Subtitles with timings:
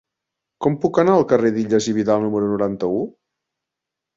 [0.65, 3.07] Com puc anar al carrer d'Illas i Vidal número noranta-u?